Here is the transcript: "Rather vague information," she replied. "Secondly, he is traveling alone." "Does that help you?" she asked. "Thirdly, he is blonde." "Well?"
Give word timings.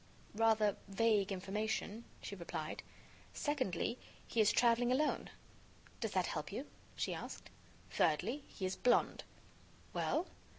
"Rather 0.33 0.77
vague 0.87 1.31
information," 1.31 2.05
she 2.23 2.35
replied. 2.35 2.81
"Secondly, 3.35 3.99
he 4.27 4.41
is 4.41 4.51
traveling 4.51 4.91
alone." 4.91 5.29
"Does 5.99 6.09
that 6.13 6.25
help 6.25 6.51
you?" 6.51 6.65
she 6.95 7.13
asked. 7.13 7.51
"Thirdly, 7.91 8.43
he 8.47 8.65
is 8.65 8.75
blonde." 8.75 9.23
"Well?" 9.93 10.25